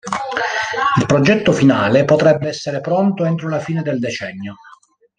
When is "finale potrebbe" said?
1.51-2.47